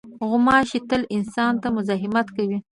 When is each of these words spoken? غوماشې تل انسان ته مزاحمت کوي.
غوماشې 0.27 0.79
تل 0.89 1.01
انسان 1.15 1.53
ته 1.61 1.67
مزاحمت 1.75 2.27
کوي. 2.35 2.57